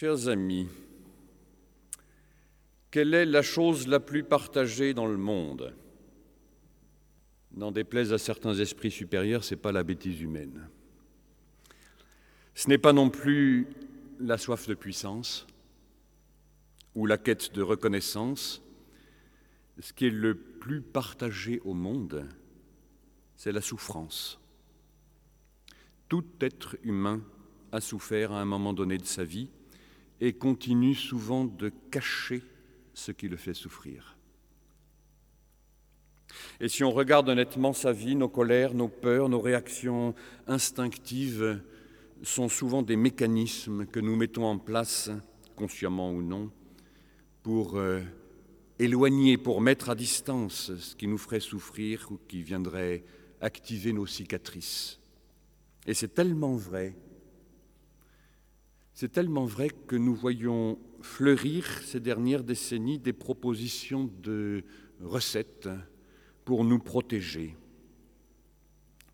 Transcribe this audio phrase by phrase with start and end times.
[0.00, 0.68] Chers amis,
[2.88, 5.74] quelle est la chose la plus partagée dans le monde?
[7.56, 10.68] N'en déplaise à certains esprits supérieurs, ce n'est pas la bêtise humaine.
[12.54, 13.66] Ce n'est pas non plus
[14.20, 15.48] la soif de puissance
[16.94, 18.62] ou la quête de reconnaissance.
[19.80, 22.24] Ce qui est le plus partagé au monde,
[23.34, 24.38] c'est la souffrance.
[26.08, 27.20] Tout être humain
[27.72, 29.50] a souffert à un moment donné de sa vie
[30.20, 32.42] et continue souvent de cacher
[32.94, 34.16] ce qui le fait souffrir.
[36.60, 40.14] Et si on regarde honnêtement sa vie, nos colères, nos peurs, nos réactions
[40.46, 41.60] instinctives
[42.22, 45.10] sont souvent des mécanismes que nous mettons en place,
[45.56, 46.50] consciemment ou non,
[47.42, 48.00] pour euh,
[48.78, 53.04] éloigner, pour mettre à distance ce qui nous ferait souffrir ou qui viendrait
[53.40, 54.98] activer nos cicatrices.
[55.86, 56.96] Et c'est tellement vrai
[59.00, 64.64] c'est tellement vrai que nous voyons fleurir ces dernières décennies des propositions de
[65.00, 65.68] recettes
[66.44, 67.56] pour nous protéger.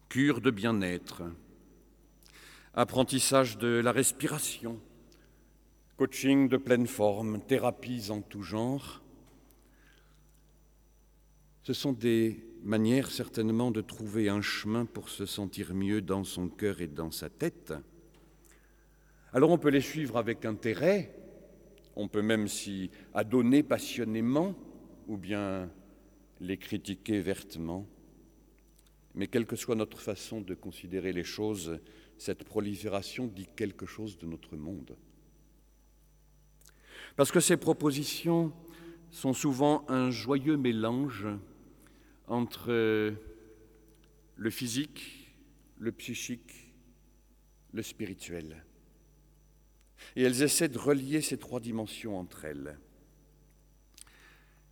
[0.09, 1.25] Cure de bien-être,
[2.73, 4.81] apprentissage de la respiration,
[5.98, 9.03] coaching de pleine forme, thérapies en tout genre.
[11.63, 16.48] Ce sont des manières certainement de trouver un chemin pour se sentir mieux dans son
[16.48, 17.75] cœur et dans sa tête
[19.35, 21.13] alors on peut les suivre avec intérêt,
[21.97, 24.55] on peut même s'y adonner passionnément,
[25.09, 25.69] ou bien
[26.41, 27.85] les critiquer vertement.
[29.17, 31.81] Mais quelle que soit notre façon de considérer les choses,
[32.17, 34.97] cette prolifération dit quelque chose de notre monde.
[37.17, 38.53] Parce que ces propositions
[39.11, 41.27] sont souvent un joyeux mélange
[42.29, 42.71] entre
[44.37, 45.29] le physique,
[45.79, 46.73] le psychique,
[47.73, 48.65] le spirituel.
[50.17, 52.79] Et elles essaient de relier ces trois dimensions entre elles.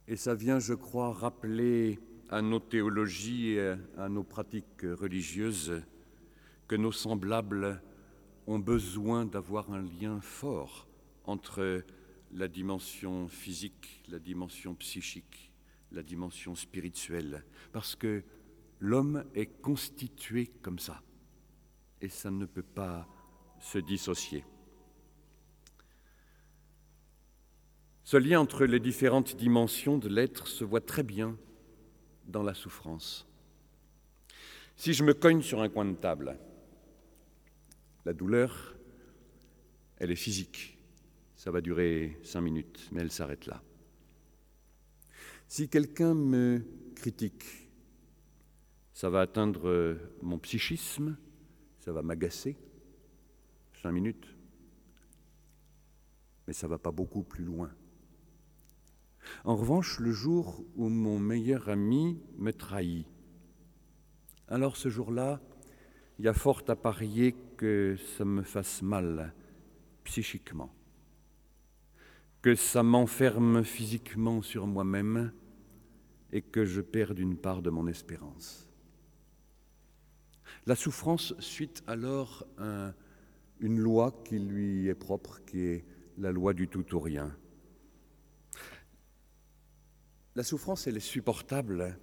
[0.08, 5.82] Et ça vient, je crois, rappeler à nos théologies et à nos pratiques religieuses
[6.66, 7.82] que nos semblables
[8.46, 10.88] ont besoin d'avoir un lien fort
[11.24, 11.84] entre
[12.32, 15.52] la dimension physique, la dimension psychique,
[15.92, 18.24] la dimension spirituelle, parce que
[18.80, 21.02] l'homme est constitué comme ça,
[22.00, 23.06] et ça ne peut pas
[23.60, 24.44] se dissocier.
[28.04, 31.36] Ce lien entre les différentes dimensions de l'être se voit très bien
[32.26, 33.28] dans la souffrance.
[34.76, 36.36] Si je me cogne sur un coin de table,
[38.04, 38.74] la douleur,
[39.98, 40.78] elle est physique.
[41.36, 43.62] Ça va durer cinq minutes, mais elle s'arrête là.
[45.46, 46.64] Si quelqu'un me
[46.96, 47.44] critique,
[48.92, 51.16] ça va atteindre mon psychisme,
[51.78, 52.56] ça va m'agacer,
[53.80, 54.26] cinq minutes,
[56.46, 57.70] mais ça ne va pas beaucoup plus loin.
[59.44, 63.06] En revanche, le jour où mon meilleur ami me trahit,
[64.48, 65.40] alors ce jour-là,
[66.18, 69.34] il y a fort à parier que ça me fasse mal
[70.04, 70.74] psychiquement,
[72.42, 75.32] que ça m'enferme physiquement sur moi-même
[76.32, 78.68] et que je perde une part de mon espérance.
[80.66, 82.46] La souffrance suit alors
[83.60, 85.84] une loi qui lui est propre, qui est
[86.18, 87.36] la loi du tout ou rien.
[90.34, 91.98] La souffrance, elle est supportable.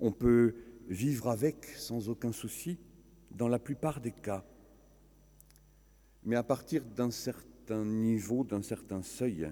[0.00, 0.54] On peut
[0.88, 2.78] vivre avec sans aucun souci
[3.30, 4.44] dans la plupart des cas.
[6.24, 9.50] Mais à partir d'un certain niveau, d'un certain seuil,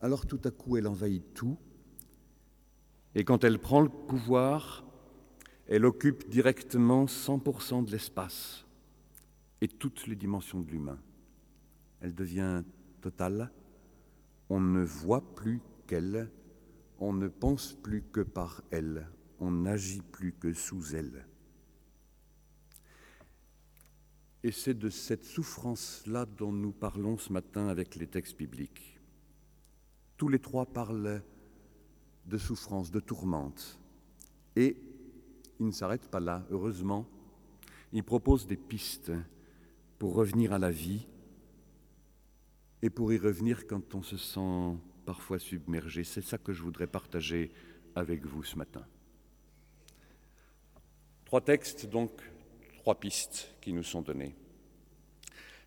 [0.00, 1.56] alors tout à coup elle envahit tout.
[3.14, 4.84] Et quand elle prend le pouvoir,
[5.68, 8.66] elle occupe directement 100% de l'espace
[9.60, 10.98] et toutes les dimensions de l'humain.
[12.00, 12.62] Elle devient
[13.00, 13.50] totale.
[14.50, 16.30] On ne voit plus qu'elle
[16.98, 21.26] on ne pense plus que par elle, on n'agit plus que sous elle.
[24.42, 28.98] Et c'est de cette souffrance-là dont nous parlons ce matin avec les textes bibliques.
[30.16, 31.22] Tous les trois parlent
[32.26, 33.80] de souffrance, de tourmente.
[34.56, 34.76] Et
[35.58, 37.06] ils ne s'arrêtent pas là, heureusement.
[37.92, 39.12] Ils proposent des pistes
[39.98, 41.06] pour revenir à la vie
[42.82, 44.76] et pour y revenir quand on se sent
[45.08, 46.04] parfois submergés.
[46.04, 47.50] C'est ça que je voudrais partager
[47.94, 48.84] avec vous ce matin.
[51.24, 52.10] Trois textes, donc
[52.76, 54.34] trois pistes qui nous sont données.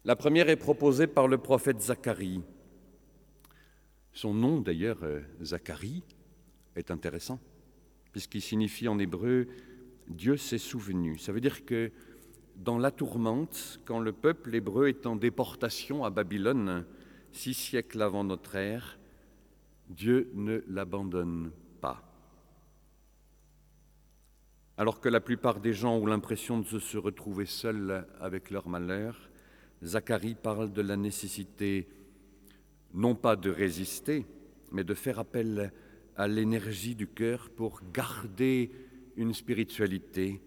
[0.05, 2.43] La première est proposée par le prophète Zacharie.
[4.13, 6.03] Son nom, d'ailleurs, euh, Zacharie,
[6.75, 7.39] est intéressant,
[8.11, 9.47] puisqu'il signifie en hébreu
[10.07, 11.17] Dieu s'est souvenu.
[11.17, 11.91] Ça veut dire que
[12.57, 16.85] dans la tourmente, quand le peuple hébreu est en déportation à Babylone,
[17.31, 18.99] six siècles avant notre ère,
[19.91, 21.51] Dieu ne l'abandonne
[21.81, 22.01] pas.
[24.77, 29.29] Alors que la plupart des gens ont l'impression de se retrouver seuls avec leur malheur,
[29.83, 31.87] Zacharie parle de la nécessité
[32.93, 34.25] non pas de résister,
[34.71, 35.71] mais de faire appel
[36.15, 38.71] à l'énergie du cœur pour garder
[39.17, 40.41] une spiritualité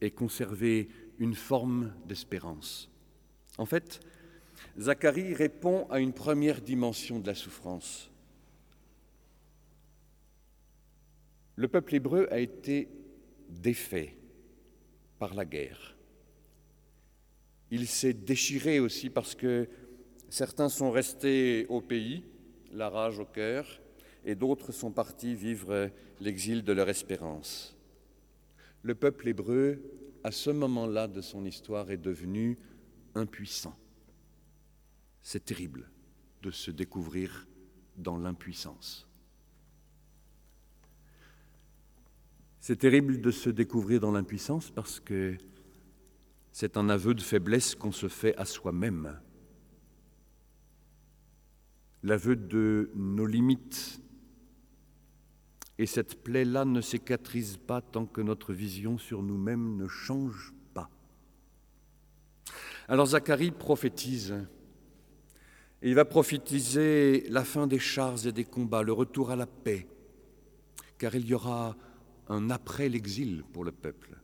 [0.00, 0.88] et conserver
[1.18, 2.90] une forme d'espérance.
[3.58, 4.00] En fait,
[4.78, 8.10] Zacharie répond à une première dimension de la souffrance.
[11.56, 12.88] Le peuple hébreu a été
[13.48, 14.16] défait
[15.18, 15.96] par la guerre.
[17.70, 19.68] Il s'est déchiré aussi parce que
[20.28, 22.24] certains sont restés au pays,
[22.72, 23.80] la rage au cœur,
[24.24, 27.76] et d'autres sont partis vivre l'exil de leur espérance.
[28.82, 29.80] Le peuple hébreu,
[30.24, 32.58] à ce moment-là de son histoire, est devenu
[33.14, 33.76] impuissant.
[35.22, 35.90] C'est terrible
[36.42, 37.48] de se découvrir
[37.96, 39.05] dans l'impuissance.
[42.66, 45.36] C'est terrible de se découvrir dans l'impuissance parce que
[46.50, 49.20] c'est un aveu de faiblesse qu'on se fait à soi-même.
[52.02, 54.00] L'aveu de nos limites.
[55.78, 60.90] Et cette plaie-là ne cicatrise pas tant que notre vision sur nous-mêmes ne change pas.
[62.88, 64.34] Alors Zacharie prophétise.
[65.82, 69.46] Et il va prophétiser la fin des chars et des combats, le retour à la
[69.46, 69.86] paix,
[70.98, 71.76] car il y aura
[72.28, 74.16] un après l'exil pour le peuple.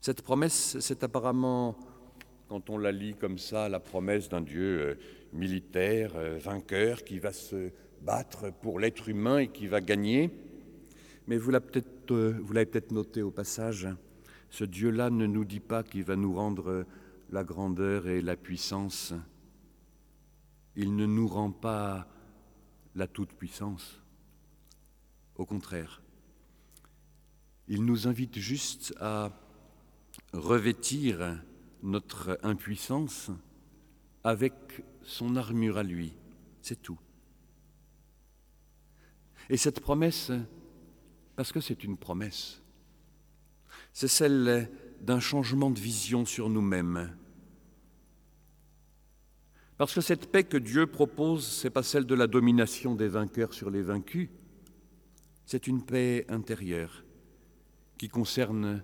[0.00, 1.76] Cette promesse, c'est apparemment,
[2.48, 4.94] quand on la lit comme ça, la promesse d'un Dieu euh,
[5.32, 7.70] militaire, euh, vainqueur, qui va se
[8.02, 10.30] battre pour l'être humain et qui va gagner.
[11.26, 13.88] Mais vous l'avez peut-être euh, noté au passage,
[14.50, 16.84] ce Dieu-là ne nous dit pas qu'il va nous rendre
[17.30, 19.14] la grandeur et la puissance.
[20.76, 22.06] Il ne nous rend pas
[22.94, 24.00] la toute-puissance.
[25.34, 26.03] Au contraire,
[27.68, 29.30] il nous invite juste à
[30.32, 31.40] revêtir
[31.82, 33.30] notre impuissance
[34.22, 34.54] avec
[35.02, 36.14] son armure à lui.
[36.60, 36.98] C'est tout.
[39.50, 40.32] Et cette promesse,
[41.36, 42.62] parce que c'est une promesse,
[43.92, 44.70] c'est celle
[45.00, 47.14] d'un changement de vision sur nous-mêmes.
[49.76, 53.08] Parce que cette paix que Dieu propose, ce n'est pas celle de la domination des
[53.08, 54.30] vainqueurs sur les vaincus,
[55.44, 57.03] c'est une paix intérieure
[57.98, 58.82] qui concerne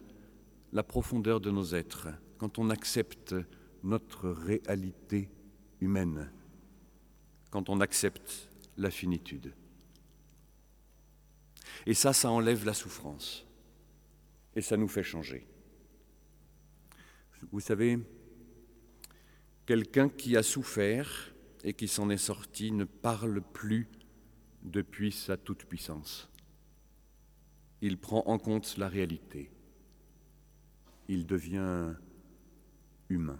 [0.73, 2.09] la profondeur de nos êtres,
[2.39, 3.35] quand on accepte
[3.83, 5.31] notre réalité
[5.81, 6.31] humaine,
[7.51, 9.53] quand on accepte la finitude.
[11.87, 13.47] Et ça, ça enlève la souffrance
[14.55, 15.47] et ça nous fait changer.
[17.51, 17.99] Vous savez,
[19.67, 21.33] quelqu'un qui a souffert
[21.65, 23.89] et qui s'en est sorti ne parle plus
[24.62, 26.30] depuis sa toute-puissance
[27.82, 29.50] il prend en compte la réalité.
[31.09, 31.94] Il devient
[33.09, 33.38] humain.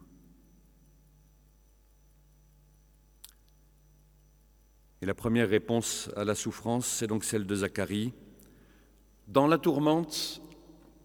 [5.03, 8.13] Et la première réponse à la souffrance, c'est donc celle de Zacharie.
[9.29, 10.43] Dans la tourmente,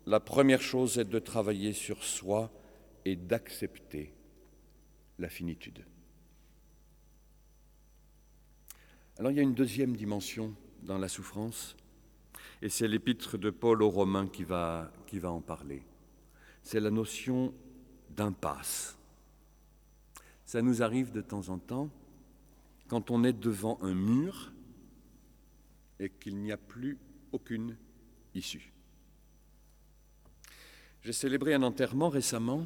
[0.06, 2.52] la première chose est de travailler sur soi
[3.06, 4.14] et d'accepter
[5.18, 5.86] la finitude.
[9.18, 11.78] Alors il y a une deuxième dimension dans la souffrance,
[12.66, 15.84] et c'est l'épître de Paul aux Romains qui va, qui va en parler.
[16.64, 17.54] C'est la notion
[18.10, 18.98] d'impasse.
[20.46, 21.92] Ça nous arrive de temps en temps
[22.88, 24.52] quand on est devant un mur
[26.00, 26.98] et qu'il n'y a plus
[27.32, 27.78] aucune
[28.34, 28.74] issue.
[31.04, 32.66] J'ai célébré un enterrement récemment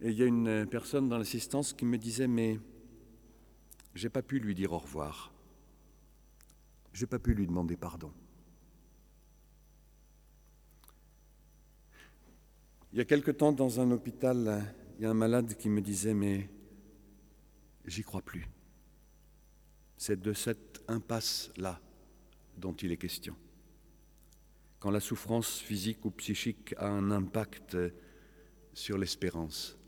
[0.00, 2.60] et il y a une personne dans l'assistance qui me disait mais
[3.96, 5.32] j'ai pas pu lui dire au revoir.
[6.92, 8.12] J'ai pas pu lui demander pardon.
[12.92, 14.64] Il y a quelque temps, dans un hôpital,
[14.98, 16.48] il y a un malade qui me disait Mais
[17.84, 18.46] j'y crois plus.
[19.96, 21.80] C'est de cette impasse-là
[22.56, 23.36] dont il est question.
[24.80, 27.76] Quand la souffrance physique ou psychique a un impact
[28.72, 29.78] sur l'espérance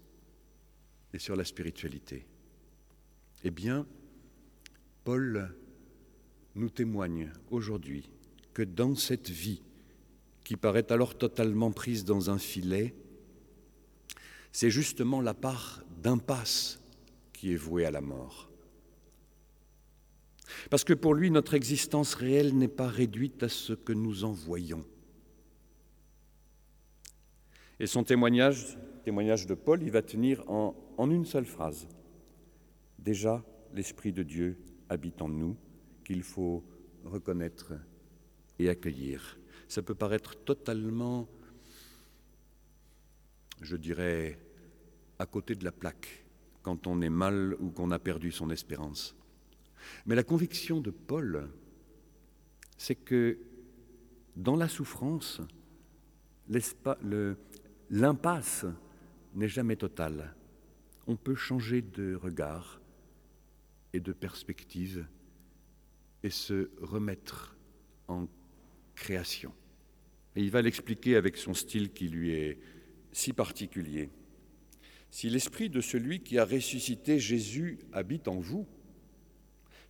[1.13, 2.27] et sur la spiritualité.
[3.43, 3.87] Eh bien,
[5.05, 5.57] Paul
[6.55, 8.11] nous témoigne aujourd'hui
[8.53, 9.63] que dans cette vie
[10.45, 12.95] qui paraît alors totalement prise dans un filet,
[14.53, 16.81] c'est justement la part d'impasse
[17.33, 18.51] qui est vouée à la mort.
[20.71, 24.33] Parce que pour lui, notre existence réelle n'est pas réduite à ce que nous en
[24.33, 24.85] voyons.
[27.81, 31.89] Et son témoignage, témoignage de Paul, il va tenir en, en une seule phrase.
[32.99, 33.45] Déjà,
[33.75, 34.59] l'Esprit de Dieu
[34.89, 35.57] habite en nous,
[36.05, 36.63] qu'il faut
[37.05, 37.73] reconnaître
[38.59, 39.39] et accueillir.
[39.73, 41.27] Ça peut paraître totalement,
[43.63, 44.39] je dirais,
[45.19, 46.27] à côté de la plaque
[46.61, 49.17] quand on est mal ou qu'on a perdu son espérance.
[50.05, 51.49] Mais la conviction de Paul,
[52.77, 53.39] c'est que
[54.37, 55.41] dans la souffrance,
[57.89, 58.67] l'impasse
[59.35, 60.35] n'est jamais totale.
[61.07, 62.79] On peut changer de regard
[63.95, 65.07] et de perspective
[66.23, 67.57] et se remettre
[68.07, 68.29] en
[68.95, 69.55] création.
[70.37, 72.59] Il va l'expliquer avec son style qui lui est
[73.13, 74.11] si particulier.
[75.11, 78.67] Si l'esprit de celui qui a ressuscité Jésus habite en vous,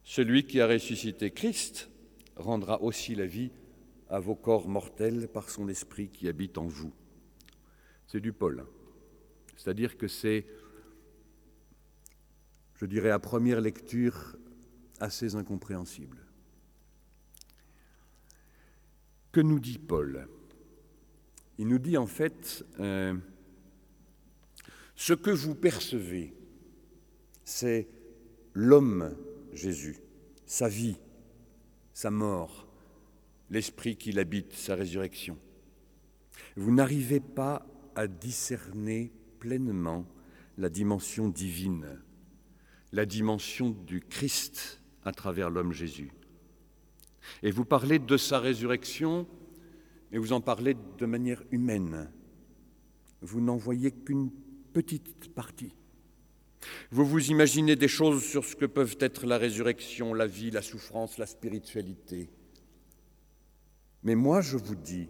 [0.03, 1.91] celui qui a ressuscité Christ
[2.35, 3.53] rendra aussi la vie
[4.09, 6.93] à vos corps mortels par son esprit qui habite en vous.
[8.09, 8.67] C'est du Paul.
[9.57, 10.45] C'est-à-dire que c'est,
[12.75, 14.37] je dirais à première lecture,
[14.99, 16.19] assez incompréhensible.
[19.33, 20.29] Que nous dit Paul
[21.59, 23.15] Il nous dit en fait, euh,
[24.95, 26.35] ce que vous percevez,
[27.45, 27.89] c'est
[28.53, 29.17] l'homme
[29.53, 29.97] Jésus,
[30.45, 30.99] sa vie,
[31.95, 32.69] sa mort,
[33.51, 35.39] l'esprit qui l'habite, sa résurrection.
[36.57, 40.07] Vous n'arrivez pas à discerner pleinement
[40.59, 42.01] la dimension divine,
[42.93, 46.13] la dimension du Christ à travers l'homme Jésus.
[47.43, 49.27] Et vous parlez de sa résurrection,
[50.11, 52.11] mais vous en parlez de manière humaine.
[53.21, 54.31] Vous n'en voyez qu'une
[54.73, 55.75] petite partie.
[56.91, 60.63] Vous vous imaginez des choses sur ce que peuvent être la résurrection, la vie, la
[60.63, 62.31] souffrance, la spiritualité.
[64.03, 65.09] Mais moi, je vous dis,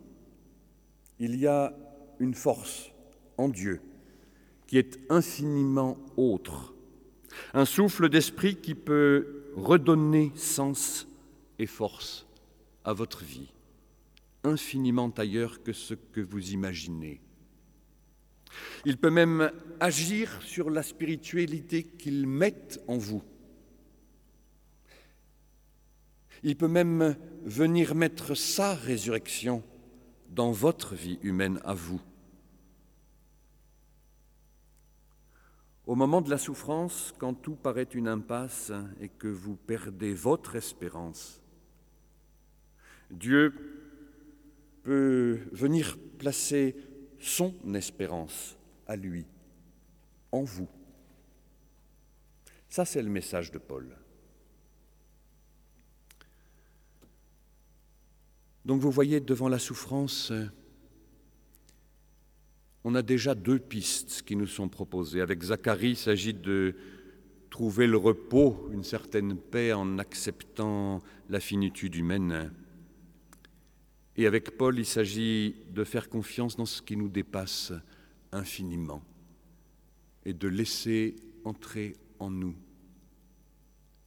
[1.18, 1.74] il y a
[2.18, 2.90] une force
[3.36, 3.80] en Dieu
[4.66, 6.74] qui est infiniment autre,
[7.54, 11.06] un souffle d'esprit qui peut redonner sens
[11.58, 12.26] et force
[12.84, 13.52] à votre vie,
[14.44, 17.20] infiniment ailleurs que ce que vous imaginez.
[18.84, 23.22] Il peut même agir sur la spiritualité qu'il met en vous.
[26.42, 29.62] Il peut même venir mettre sa résurrection
[30.30, 32.00] dans votre vie humaine à vous.
[35.86, 40.56] Au moment de la souffrance, quand tout paraît une impasse et que vous perdez votre
[40.56, 41.41] espérance,
[43.12, 43.52] Dieu
[44.82, 46.74] peut venir placer
[47.20, 49.26] son espérance à lui,
[50.32, 50.68] en vous.
[52.68, 53.96] Ça, c'est le message de Paul.
[58.64, 60.32] Donc vous voyez, devant la souffrance,
[62.84, 65.20] on a déjà deux pistes qui nous sont proposées.
[65.20, 66.74] Avec Zacharie, il s'agit de
[67.50, 72.52] trouver le repos, une certaine paix en acceptant la finitude humaine.
[74.16, 77.72] Et avec Paul, il s'agit de faire confiance dans ce qui nous dépasse
[78.30, 79.02] infiniment
[80.24, 82.54] et de laisser entrer en nous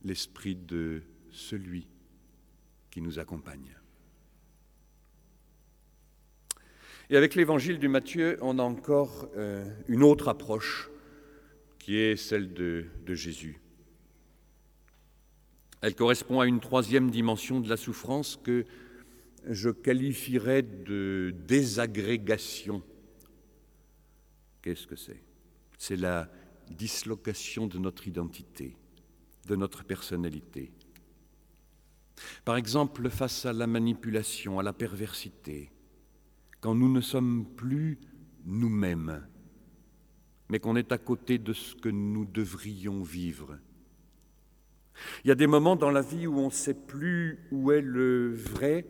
[0.03, 1.87] l'esprit de celui
[2.91, 3.75] qui nous accompagne.
[7.09, 10.89] Et avec l'évangile du Matthieu, on a encore euh, une autre approche
[11.77, 13.59] qui est celle de, de Jésus.
[15.81, 18.65] Elle correspond à une troisième dimension de la souffrance que
[19.47, 22.81] je qualifierais de désagrégation.
[24.61, 25.21] Qu'est-ce que c'est?
[25.77, 26.29] C'est la
[26.69, 28.75] dislocation de notre identité,
[29.47, 30.71] de notre personnalité.
[32.43, 35.71] Par exemple, face à la manipulation, à la perversité,
[36.61, 37.99] quand nous ne sommes plus
[38.45, 39.27] nous-mêmes,
[40.49, 43.57] mais qu'on est à côté de ce que nous devrions vivre.
[45.23, 47.81] Il y a des moments dans la vie où on ne sait plus où est
[47.81, 48.85] le vrai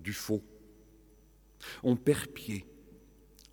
[0.00, 0.42] du faux.
[1.82, 2.66] On perd pied.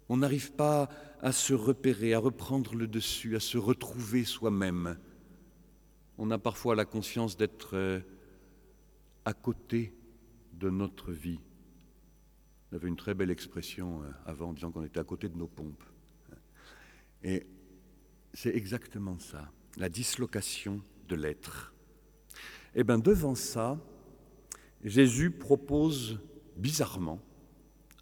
[0.09, 0.89] On n'arrive pas
[1.21, 4.97] à se repérer, à reprendre le dessus, à se retrouver soi-même.
[6.17, 7.99] On a parfois la conscience d'être euh,
[9.25, 9.93] à côté
[10.53, 11.39] de notre vie.
[12.71, 15.47] On avait une très belle expression euh, avant disant qu'on était à côté de nos
[15.47, 15.83] pompes.
[17.23, 17.45] Et
[18.33, 21.73] c'est exactement ça, la dislocation de l'être.
[22.75, 23.79] Et eh bien devant ça,
[24.83, 26.19] Jésus propose
[26.57, 27.19] bizarrement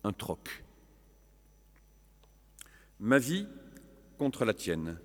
[0.04, 0.64] un troc.
[3.00, 3.48] Ma vie
[4.18, 4.98] contre la tienne,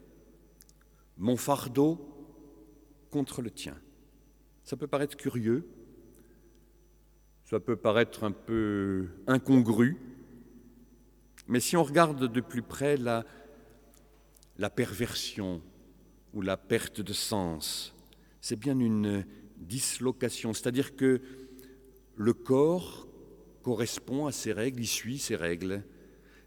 [1.19, 1.99] mon fardeau
[3.11, 3.76] contre le tien.
[4.64, 5.69] Ça peut paraître curieux,
[7.45, 9.97] ça peut paraître un peu incongru,
[11.49, 13.25] mais si on regarde de plus près la,
[14.71, 15.61] perversion
[16.33, 17.95] ou la perte de sens
[18.40, 19.25] c'est bien une
[19.57, 21.21] dislocation, c'est-à-dire que
[22.16, 23.07] le corps
[23.62, 25.84] correspond à ses règles, il suit ses règles,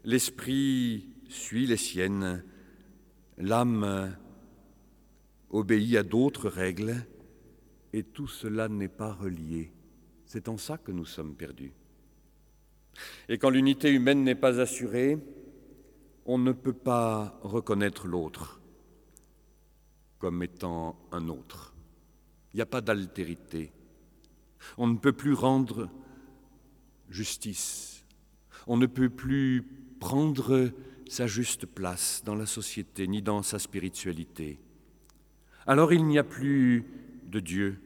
[0.04, 2.44] l'esprit suit les siennes,
[3.38, 4.16] l'âme
[5.50, 7.06] obéit à d'autres règles,
[7.92, 9.72] et tout cela n'est pas relié.
[10.26, 11.72] C'est en ça que nous sommes perdus.
[13.28, 15.18] Et quand l'unité humaine n'est pas assurée,
[16.26, 18.60] on ne peut pas reconnaître l'autre
[20.18, 21.74] comme étant un autre.
[22.52, 23.72] Il n'y a pas d'altérité.
[24.78, 25.90] On ne peut plus rendre
[27.10, 28.04] justice.
[28.66, 29.64] On ne peut plus
[30.00, 30.70] prendre
[31.08, 34.58] sa juste place dans la société ni dans sa spiritualité.
[35.66, 36.84] Alors il n'y a plus
[37.26, 37.80] de Dieu.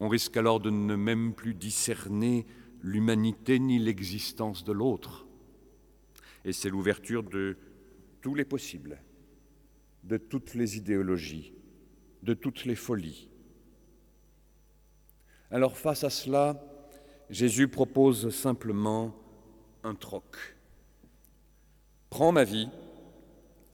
[0.00, 2.46] On risque alors de ne même plus discerner
[2.82, 5.26] l'humanité ni l'existence de l'autre.
[6.44, 7.56] Et c'est l'ouverture de
[8.20, 9.00] tous les possibles,
[10.04, 11.52] de toutes les idéologies,
[12.22, 13.28] de toutes les folies.
[15.50, 16.62] Alors face à cela,
[17.28, 19.14] Jésus propose simplement
[19.82, 20.56] un troc.
[22.08, 22.68] Prends ma vie,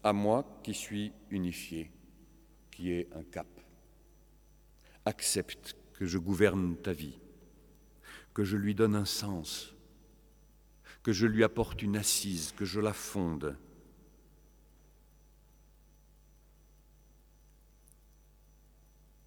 [0.02, 1.90] à moi qui suis unifié,
[2.70, 3.46] qui est un cap.
[5.04, 7.18] Accepte que je gouverne ta vie,
[8.32, 9.74] que je lui donne un sens,
[11.02, 13.56] que je lui apporte une assise, que je la fonde.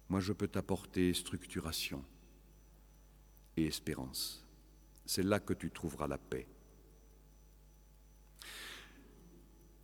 [0.08, 2.04] Moi, je peux t'apporter structuration
[3.56, 4.44] et espérance.
[5.04, 6.46] C'est là que tu trouveras la paix.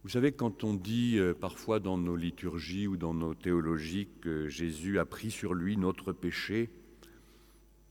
[0.02, 4.48] Vous savez, quand on dit euh, parfois dans nos liturgies ou dans nos théologies que
[4.48, 6.70] Jésus a pris sur lui notre péché,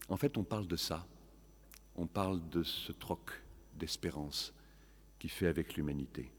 [0.09, 1.07] en fait, on parle de ça.
[1.95, 3.31] On parle de ce troc
[3.75, 4.53] d'espérance
[5.19, 6.31] qui fait avec l'humanité.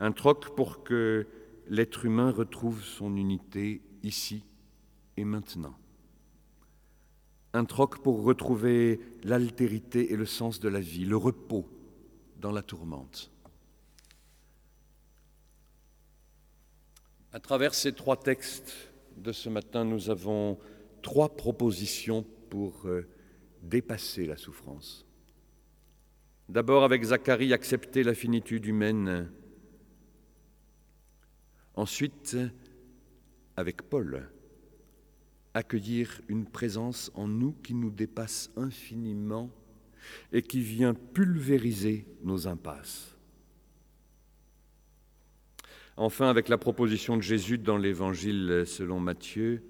[0.00, 1.26] Un troc pour que
[1.68, 4.44] l'être humain retrouve son unité ici
[5.16, 5.78] et maintenant
[7.54, 11.68] un troc pour retrouver l'altérité et le sens de la vie, le repos
[12.40, 13.30] dans la tourmente.
[17.32, 18.74] À travers ces trois textes
[19.16, 20.58] de ce matin, nous avons
[21.00, 23.06] trois propositions pour euh,
[23.62, 25.06] dépasser la souffrance.
[26.48, 29.30] D'abord avec Zacharie, accepter la finitude humaine.
[31.74, 32.36] Ensuite,
[33.56, 34.28] avec Paul,
[35.54, 39.50] accueillir une présence en nous qui nous dépasse infiniment
[40.32, 43.16] et qui vient pulvériser nos impasses.
[45.96, 49.62] Enfin, avec la proposition de Jésus dans l'Évangile selon Matthieu,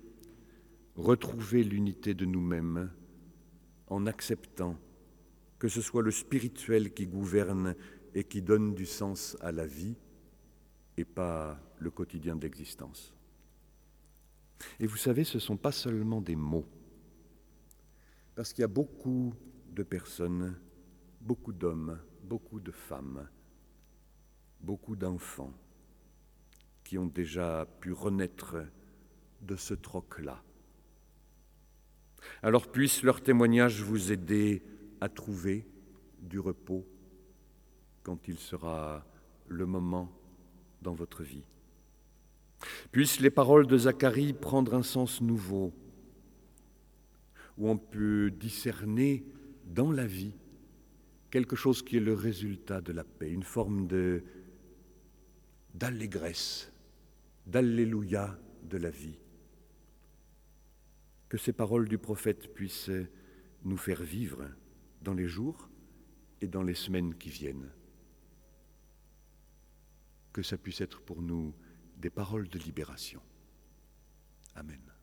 [0.97, 2.91] retrouver l'unité de nous-mêmes
[3.89, 4.79] en acceptant
[5.59, 7.75] que ce soit le spirituel qui gouverne
[8.15, 9.97] et qui donne du sens à la vie
[10.97, 13.15] et pas le quotidien d'existence.
[14.81, 16.67] Et vous savez, ce ne sont pas seulement des mots,
[18.35, 19.35] parce qu'il y a beaucoup
[19.73, 20.57] de personnes,
[21.21, 23.29] beaucoup d'hommes, beaucoup de femmes,
[24.61, 25.53] beaucoup d'enfants
[26.83, 28.57] qui ont déjà pu renaître
[29.43, 30.43] de ce troc-là.
[32.43, 34.63] Alors puisse leur témoignage vous aider
[35.01, 35.67] à trouver
[36.21, 36.87] du repos
[38.03, 39.05] quand il sera
[39.49, 40.11] le moment
[40.83, 41.45] dans votre vie.
[42.93, 45.73] Puissent les paroles de Zacharie prendre un sens nouveau,
[47.59, 49.25] où on peut discerner
[49.67, 50.35] dans la vie
[51.31, 54.23] quelque chose qui est le résultat de la paix, une forme de
[55.75, 56.73] d'allégresse,
[57.47, 59.19] d'alléluia de la vie.
[61.29, 62.93] Que ces paroles du prophète puissent
[63.65, 64.45] nous faire vivre
[65.03, 65.69] dans les jours
[66.41, 67.71] et dans les semaines qui viennent.
[70.33, 71.53] Que ça puisse être pour nous
[71.97, 73.23] des paroles de libération.
[74.55, 74.94] Amen.